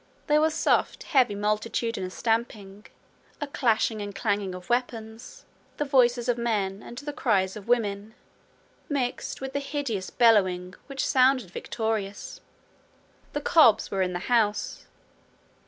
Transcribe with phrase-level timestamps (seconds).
[0.25, 2.87] There was soft heavy multitudinous stamping,
[3.39, 5.45] a clashing and clanging of weapons,
[5.77, 8.15] the voices of men and the cries of women,
[8.89, 12.41] mixed with a hideous bellowing, which sounded victorious.
[13.33, 14.87] The cobs were in the house!